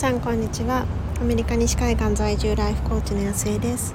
[0.00, 0.86] さんこんにちは。
[1.20, 3.94] アメリカ西海岸在住ライフコーチの安江です。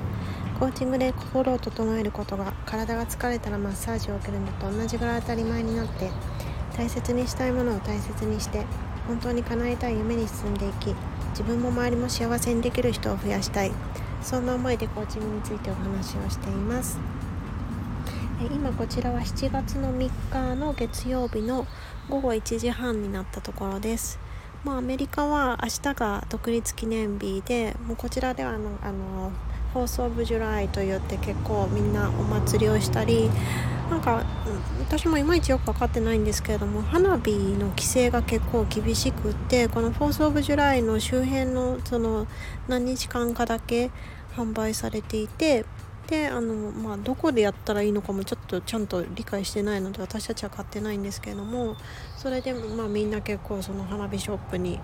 [0.60, 6.12] コーチングで心を整えることが体が疲れたらマッサージを受けるのと同じぐらい当たり前になって
[6.78, 8.64] 大切にしたいものを大切にして
[9.08, 10.94] 本当に叶えたい夢に進んでいき
[11.32, 13.72] 自分も周りも幸せにできる人を増やしたい。
[14.22, 17.00] そんな思いでコーチングについてお話をしています。
[18.54, 21.66] 今こちらは7月の3日の月曜日の
[22.08, 24.20] 午後1時半になったところです。
[24.66, 29.32] まあ、アメリカは明日が独立記念日でもうこちらではあのあの
[29.74, 33.30] Fourth of July といって結構みんなお祭りをしたり
[33.92, 34.26] なんか
[34.80, 42.26] 私もいまいちよく分かってないんですけれども花火の規制が結構厳しくってこの Fourth of July の周辺のその
[42.68, 43.92] 何日間かだけ
[44.36, 45.66] 販売されていて
[46.08, 51.76] であの、まあ、どこでやったらいいのかもちょっとちゃんと理解してないので私たちは買ってないんですけれども
[52.18, 54.80] それで、まあ、みんな結構その花火ショップに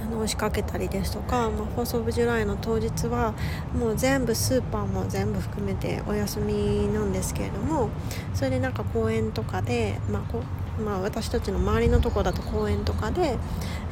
[0.00, 3.34] あの押しかけたりですとか、まあ、 Fourth of July の当日は
[3.74, 7.90] もう全部スーパーも全部含めてお休みなんですけれども
[8.34, 10.42] それでなんか公園とかで、まあこ
[10.80, 13.36] まあ、私たちの周りのとこだと公園とかで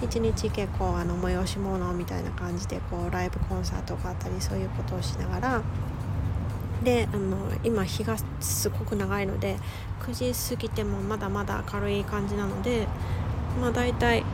[0.03, 5.62] 一日結構あの催し物みたいな感じでこうライブコンサートがあったりそういうことをしながら
[6.83, 9.57] であの今日がすごく長いので
[10.01, 12.87] 9時過ぎてもまだまだ明るい感じなので
[13.61, 14.25] まあ大体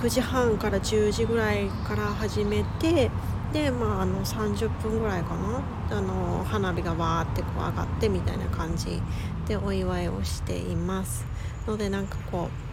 [0.00, 3.10] 9時半から10時ぐらいから始めて
[3.52, 5.76] でまああの30分ぐらいかな。
[5.88, 9.00] あの花火がわーってこう上がってみたいな感じ
[9.46, 11.24] でお祝いをしています。
[11.66, 12.66] のでなんかこう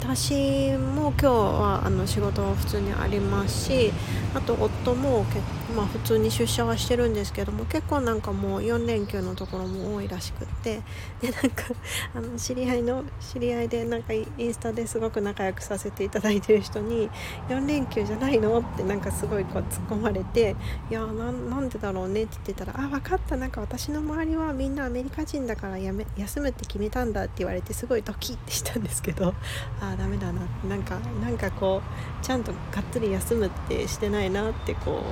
[0.00, 3.92] 私も今日はあの仕事普通にありますし
[4.34, 5.40] あと夫も結
[5.74, 10.82] まあ、普通に出社はしてるんですけども結構なんかもう4連休のところも多いらしくって。
[11.20, 11.64] でなんか
[12.14, 17.10] あの知り合いの知り合いでなんかインスタですごく仲良くさせていただいてる人に
[17.48, 20.56] 「4連休じゃないの?」ってなんかすごいこう突っ込まれて
[20.90, 23.36] 「いやなんでだろうね」って言ってたら「あ分かった。
[23.36, 29.34] なんか私の周りはみんなアメリカ人だからやめ休むって決めたんだ」って言われてすごいドキッてしたんですけど。
[29.80, 35.02] ああダメだななんかなんかこうちゃんとがっつり休むってしてないなってこ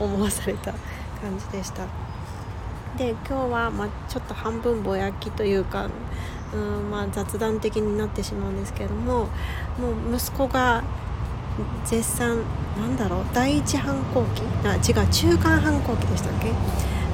[0.00, 1.84] う思思わされた感じでした。
[2.96, 5.88] で今日はまちょっと半分ぼやきというか
[6.52, 9.28] うんまあ雑談的になってしまうんですけれども
[9.78, 10.82] もう息子が
[11.84, 12.38] 絶賛
[12.78, 14.42] なんだろう第一反抗期？
[14.64, 16.52] あ違う中間反抗期でしたっけ？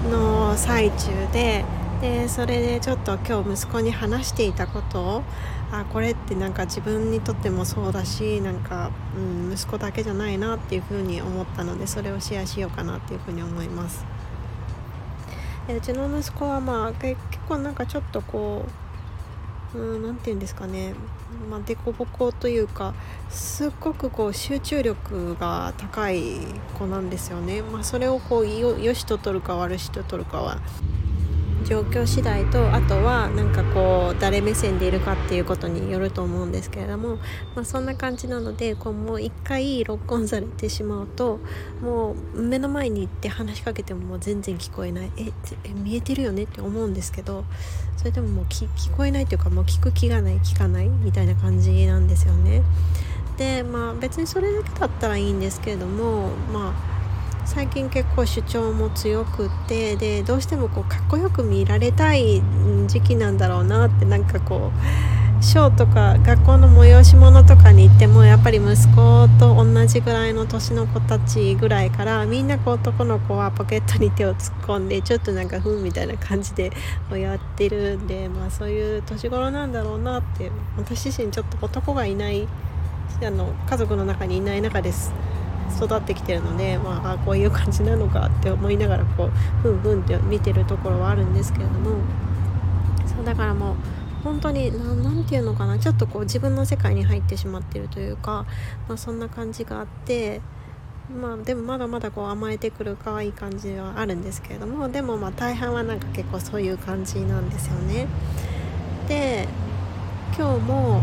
[0.08, 1.64] の最中で
[2.00, 5.22] でそれでちょっと今日息子に話していたことを
[5.80, 14.04] あこれってなんか自分にとってもそうだしなんか、うん、息子だけじゃないなっていうふうに思ったのでそれをシェアしようかなっていうふうに思います。
[15.66, 17.16] でうちの息子はまあ結
[17.48, 18.66] 構なんかちょっとこ
[19.74, 20.94] う何て言うんですかね。
[21.50, 22.94] まあ、凸凹というか
[23.28, 26.38] すっごくこう集中力が高い
[26.78, 30.58] 子なんですよね、まあ、それをこうよしと取るか悪しと取るかは。
[31.64, 37.16] 状況次第とあとはなんかこう誰目線でいるかっていうことによると思うんですけれども、
[37.54, 41.40] まあ、そんな感じなのでこうもう一回ロックオンされてしまうと
[41.80, 45.32] もう目の前に行って話しかけてももう全然聞こえないえ
[45.74, 47.44] 見えてるよねって思うんですけど
[47.96, 52.62] それでももう聞こえないというかもう聞く気がない聞かないみたいな感じなんですよね。
[53.36, 57.03] でまあ別にそれだけだったらいいんですけれどもまあ
[57.46, 62.42] 最近結構主張も強くてでどうしてもこうかっこよく見られたい
[62.86, 64.72] 時期なんだろうなってなんかこ
[65.40, 76.72] うショーとか学校の催し物とかに行ってもやっぱり息子と同じぐらいの年の子たちぐらいからみんなこう男の子はポケットに手を突っ込んでちょっとなんかふんみたいな感じで
[77.12, 82.48] やってるんでまあそういう年頃なんだろうなって私自身ちょっと男がいない
[83.22, 85.12] あの家族の中にいない中です。
[85.76, 89.30] 育ってきてるので、まあ、こういう感じなのかって思いながらこう
[89.62, 91.96] ふんふんって見てるところはあるんですけれども
[93.06, 93.74] そうだからもう
[94.22, 94.70] 本当に
[95.02, 98.46] 何て言うのかなちょっとこう自分の世界に入ってしまってるというか、
[98.88, 100.40] まあ、そんな感じがあって
[101.20, 108.06] まあでもまだまだこう甘えてくる可愛い感じはあるんですけれどもでもまあ大半はなんか結構そういう感じなんですよね。
[109.06, 109.46] で
[110.36, 111.02] 今日も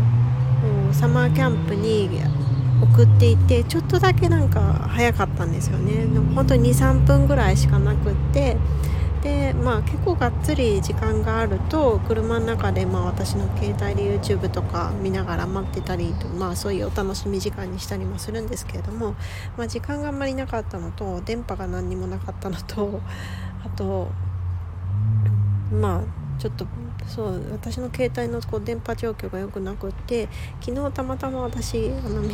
[0.92, 2.08] サマーキャンプに
[2.82, 6.06] 送っていてちょっとだけなんか早かったんですよね。
[6.06, 8.56] でも本当に23分ぐらいしかなくって。
[9.22, 19.14] でまあ結構がっつり時間があると車の中でまあ私の携帯で YouTube とか見ながら待ってたりとまあそういうお楽しみ時間にしたりもするんですけれども、
[19.56, 23.00] まあ、時間があんまりなかったのと電波が何にもなかったのと
[23.64, 24.10] あと
[25.70, 26.66] まあちょっと
[27.06, 30.28] そう私の携帯のこう電波状況が良くなくって
[30.60, 32.22] 昨日たまたま私あの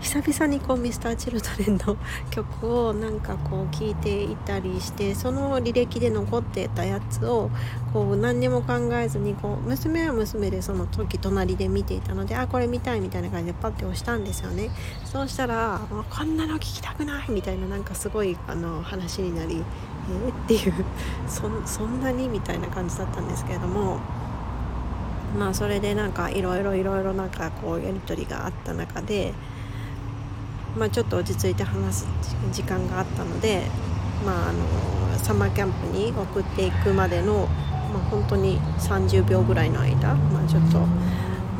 [0.00, 1.98] 久々にこう Mr.Children の
[2.30, 7.50] 曲をなんかこう聴いていたりしてその履歴で残ってたやつを
[7.92, 14.70] こう何にも考えずにこう娘は娘でその時隣で見ていたのであこれ見たいみたいな感じでパッて押したんですよね。
[15.04, 19.62] そうしたらこんなの聞きたくないみたいななんかすごいあの話になり
[20.08, 20.84] えー、っていう
[21.28, 23.98] そ そんなにみたいな感じだったんですけれども
[25.38, 29.32] まあそれでなんかいろいろいろいろなんかこうやり取りがあった中で
[30.76, 32.08] まあ、ちょっと落ち着いて話す
[32.52, 33.62] 時間があったので、
[34.24, 37.48] まあ、あのサマーキャンプに送っていくまでの、
[37.92, 40.80] まあ、本当に30秒ぐらいの間、まあ、ちょっと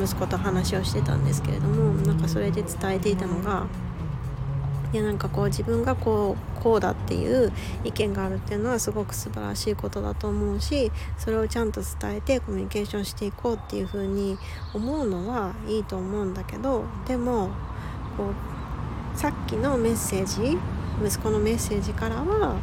[0.02, 3.66] 息子と話をしてたんですけれどもなんかそれで伝えていたのが。
[4.92, 7.52] いやなんかこう自分がこうこうだっていう
[7.84, 14.36] 意見があるっていうのはすごく素晴らしいことだと思うしそれをちゃんと伝えてコミュニケーションしていこうっていうふうに
[14.74, 17.50] 思うのはいいと思うんだけどでも
[18.16, 18.30] こ
[19.14, 20.58] うさっきのメッセージ
[21.04, 22.56] 息子のメッセージからは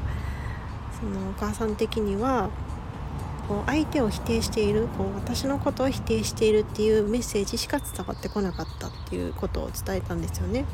[0.99, 2.49] そのお母さん的には
[3.47, 10.65] こう相手を否定しているこう私のことを否定しているっていうメッセージしか伝わってこなかったっていうことを伝えたんですよね。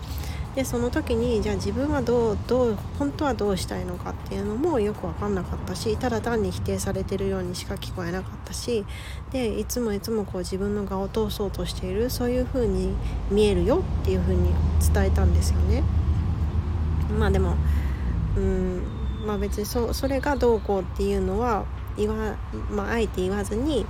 [0.56, 8.86] でその時にじゃあ自分はどうどう本当はどうしたいのかっていうのもよく分かんなかったしただ単に否定されてるようにしか聞こえなかったし
[9.32, 12.94] でいつもいつもこう自分の顔を通そうとしているそういう風に
[13.32, 14.54] 見えるよっていう風に
[14.94, 15.84] 伝えたんですよね。
[17.18, 17.56] まあでも
[18.38, 18.84] うん
[19.26, 21.66] まあ別にそそれがどうこうっていうのは
[21.98, 22.36] 言わ、
[22.70, 23.86] まあ、あえて言わずに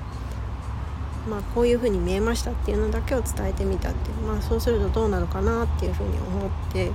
[1.30, 6.92] まあ、こういう風に見えましたっていうのだけを伝えてみたっていう、まあ、そうするとどうなるかなっていう風に思って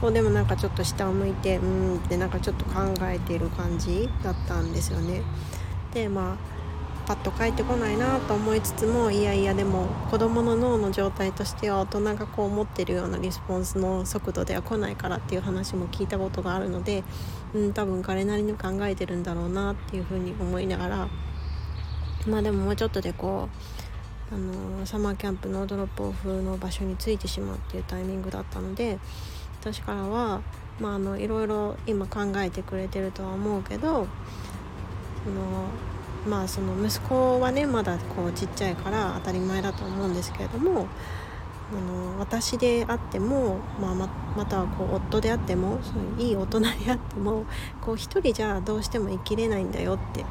[0.00, 5.22] こうでもなんかちょっと下を向いてうんってなんかちょっと考えている感じだったんですよね。
[5.94, 6.56] でまあ
[7.06, 17.04] パッと帰ってこないなと思いつつもいやいやでも子どもの脳の状態としては大人がこう思ってるようなリスポンスの速度では来ないからっていう話も聞いたことがあるので、
[17.54, 21.08] うん、多分彼なりに考えてるんだろうなっていうふうに思いながら
[22.26, 23.48] まあでももうちょっとでこ
[24.32, 28.98] うあのサマーキャンプのドロップオフの場所に着いてしまうっていうタイミングだったので
[29.60, 30.40] 私からは、
[30.80, 34.08] まあ、あのいろいろ今考えてくれてるとは思うけど
[35.24, 35.68] その
[36.28, 40.88] まあその息子はねまだこうちっちゃいから当たり前だと思うんですけれども
[41.72, 47.44] あの私であっても、まあ、ままたはこう夫であってもそういい大人であっても
[47.80, 50.24] こう一人じゃどうしても生きれないんだよって。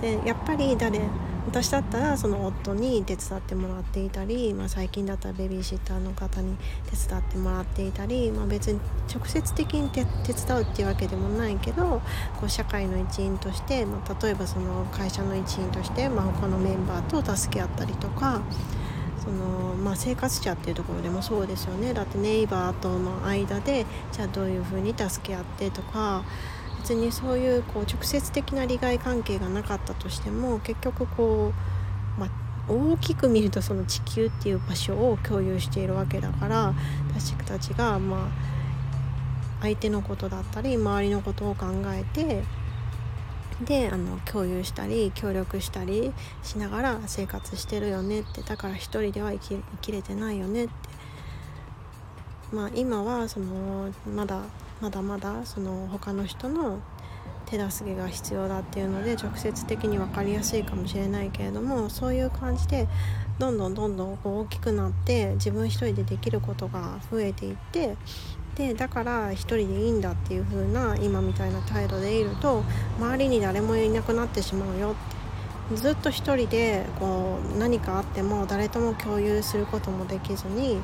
[0.00, 1.00] でやっぱり誰
[1.46, 6.56] 私だったらその夫に手伝ってもらっていたり、まあ、最近だったらベビーシッターの方に
[6.90, 8.78] 手伝ってもらっていたり、まあ、別に
[9.12, 12.02] 直接的に手伝うっていうわけでもないけど
[12.38, 18.42] こう社会の一員として、まあ、例えばその会社の一員として、まあ、他のメンバーと助け合ったりとか。
[19.20, 26.24] そのまあ、生活者っていうところでもそうですよねだってネイバーとの間でじゃあどういうふうに助け合ってとか
[26.80, 31.52] 別にそういうこう直接的な利害関係がなかったとしても結局こ
[32.16, 32.30] う、まあ、
[32.72, 36.74] 大きく見るとその地球っていう場所を共有しているわけだから
[37.14, 38.28] 私たちがまあ
[39.60, 42.42] 相手のことだったり周りのことを考えて
[43.62, 50.74] であの共有したり協力したりしながら生活してるよねってだから一人では生き生きれてないよねって。
[52.52, 54.42] まあ今はそのまだ
[54.80, 56.80] まだまだその他の人の
[57.46, 62.86] 手助けが必要だっていうので直接的に分かりやすいかもしれないけれどもそういう感じで
[63.38, 67.96] どんどんどんどんこう大きくなって自分一人でできることが増えていって
[68.54, 72.62] でだから一人でいいんだっていう風な今みたいな態度でいると
[72.98, 75.20] 周りに誰もいなくなってしまうよって。
[75.76, 80.80] ずっと一人でこう何かあっても誰とも共有することもできずに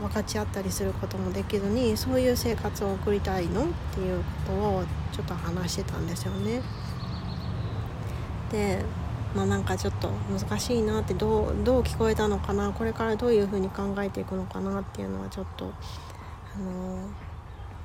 [0.00, 6.62] 分かち合ったりすることもできずにそういう生活を送りたいのっていうことをちょっと話してたんですよね。
[8.52, 8.84] で
[9.34, 15.72] まあなんかちょっと難しいなってどうどう聞こえたのかなこれからどういうふうに考えていくのかなっていうのはちょっと
[16.56, 17.08] あの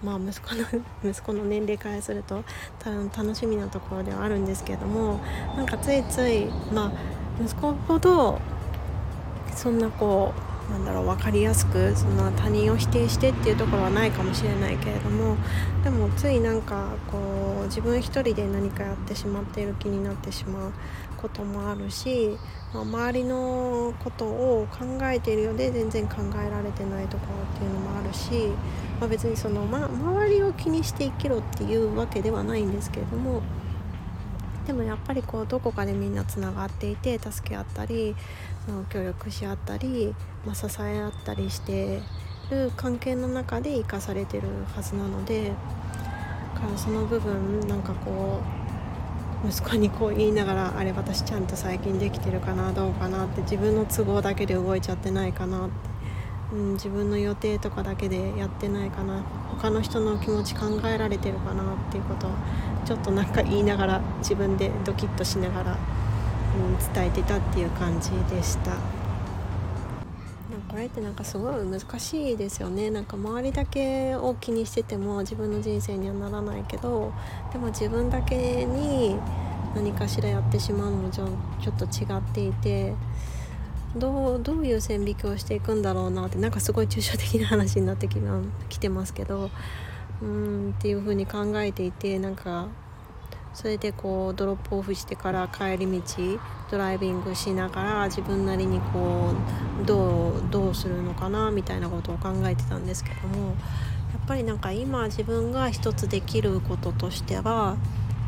[0.04, 2.44] まあ息子の 息子の年齢からすると
[2.86, 5.20] 楽しみなところではあるんですけども
[5.58, 6.92] なんかついついまあ
[7.44, 8.40] 息子ほど
[9.54, 15.36] そんなこうなんだろう分かりやすくその他人を否定してっていうところはないかもしれないけれども
[15.84, 17.18] でもついなんかこ
[17.64, 20.72] う自分一人で何かやってしまっている気になってしまう
[21.18, 22.38] こともあるし、
[22.74, 26.16] まあ、周りのことを考えているようで全然考
[26.46, 28.50] えられてないところっていうのもあるし、
[29.00, 33.42] まあ、別にその、ま、周りを気にして生きろっていうわけではないんですけれども。
[34.68, 38.16] でもやっぱりこうどこかでみんなつながっていて助け合ったり
[38.90, 40.16] 協力し合ったり、
[40.46, 42.02] まあ、支え合ったりして
[42.50, 45.52] る関係の中で生かされてるはずなので
[46.64, 48.40] からその部分なんかこ
[49.46, 55.93] う息子にこう言いながらあれ私ちゃんと最近できてるかなどうかなって自分の都合だけで動いちゃってないかなって、
[56.54, 59.24] うん、自分の予定とかだけでやってないかな
[59.58, 62.30] 他の人の気持ち考えられてるかなっていうことを
[62.86, 69.04] ちょっとなんか言いながら自分でドキッとしながら、うん、伝えてたっていう感じでした。
[70.74, 77.14] これってなんかすごい難しいですよねなんか周りだけを気にしてても自分の人生にはならないけど
[77.52, 79.16] でも自分だけに
[79.76, 81.28] 何かしらやってしまうのもちょ
[81.62, 82.96] ちょっと違っていて
[83.96, 88.18] どうどういう線引きをしていくんだろうなってなんかすごい抽象的な話になってき
[88.70, 89.52] きてますけど
[90.22, 92.68] うんっていうふうに考えていてなんか
[93.54, 96.40] それでこうドロップオフしてから帰り道
[96.72, 99.34] ドライビングしながら自分なりにこ
[99.82, 103.54] うどうどうするのかなみたいなことを考えてたんですけどもや
[104.24, 107.78] っぱりなんか今自分が一つできることとしては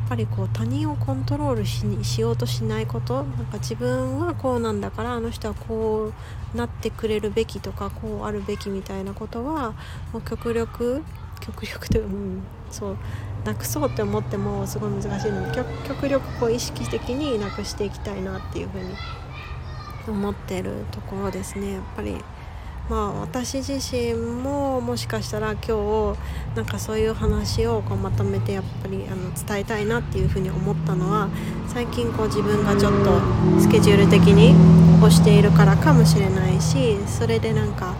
[0.08, 6.12] ぱりこう他人をコントロールししようとしないことなんか自分はこうなんだからあの人はこ
[6.54, 9.74] うなってくれるべきとかこうあるべきみたいなことは
[10.14, 11.04] もう極力
[11.42, 12.98] 極力という、うん、そう
[13.44, 18.94] なくそうって思ってもすごい難しいので極力こう意識的になくしていきたいなっていうふうに
[20.08, 22.16] 思ってるところですねやっぱり。
[22.90, 26.18] まあ私自身ももしかしたら今日
[26.56, 31.30] なんかそういう話をこうまとめてやっぱりあの伝えたいなっていうふうに思ったのは
[31.68, 33.20] 最近こう自分がちょっと
[33.60, 34.54] スケジュール的に
[35.00, 37.96] 押しているからかもしれないしそれでなんか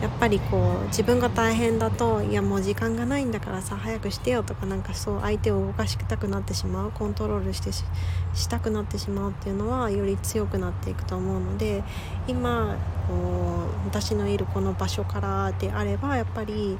[0.00, 11.82] やっぱりこう自分が大変だといやもう時間がないんだからさ早くしてよとかなんかそう相手を動かしたくなってしまうコントロールしてしたくなってしまうっていうのはより強くなっていくと思うので
[12.26, 16.78] 今こう私のいるこの場所からであればやっぱり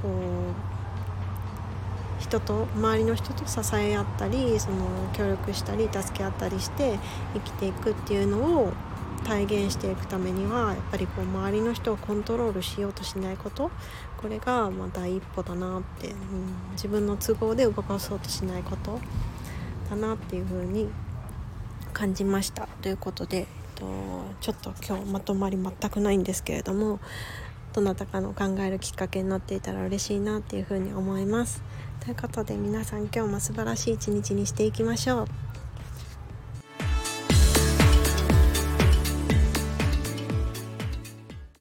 [0.00, 0.70] こう
[2.20, 4.76] 人と周りの人と支え合ったりその
[5.12, 6.98] 協力したり助け合ったりして
[7.34, 8.72] 生きていくっていうのを
[9.24, 13.70] 体現していくためにはやっぱりこう周りの人をコントロールしようとしないこと。
[14.16, 16.16] これがま第一歩だなって、うん、
[16.72, 19.00] 自分の都合で動かそうとしないこと。
[19.90, 20.88] だなっていう風に
[21.92, 22.68] 感じました。
[22.80, 23.86] ということで、えっと、
[24.40, 27.00] ちょっと今日まとまり全くないんですけれども
[27.72, 31.62] どなたかの考えるきっかけになっていたら嬉しいなっていう風に思います。
[32.00, 35.59] ということで皆さん今日も素晴らしい一日にしていきましょう。